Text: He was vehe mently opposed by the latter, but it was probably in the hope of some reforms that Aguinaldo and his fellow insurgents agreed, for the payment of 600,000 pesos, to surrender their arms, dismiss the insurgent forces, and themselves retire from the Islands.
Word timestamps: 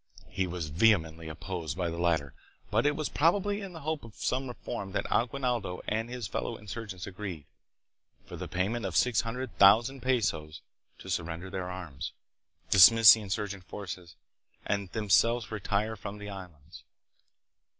He 0.29 0.47
was 0.47 0.71
vehe 0.71 0.95
mently 0.99 1.29
opposed 1.29 1.77
by 1.77 1.91
the 1.91 1.99
latter, 1.99 2.33
but 2.71 2.87
it 2.87 2.95
was 2.95 3.07
probably 3.07 3.61
in 3.61 3.73
the 3.73 3.81
hope 3.81 4.03
of 4.03 4.15
some 4.15 4.47
reforms 4.47 4.93
that 4.93 5.05
Aguinaldo 5.11 5.81
and 5.87 6.09
his 6.09 6.25
fellow 6.25 6.55
insurgents 6.57 7.05
agreed, 7.05 7.45
for 8.25 8.35
the 8.35 8.47
payment 8.47 8.83
of 8.83 8.95
600,000 8.95 10.01
pesos, 10.01 10.61
to 10.97 11.07
surrender 11.07 11.51
their 11.51 11.69
arms, 11.69 12.13
dismiss 12.71 13.13
the 13.13 13.21
insurgent 13.21 13.63
forces, 13.65 14.15
and 14.65 14.89
themselves 14.89 15.51
retire 15.51 15.95
from 15.95 16.17
the 16.17 16.31
Islands. 16.31 16.83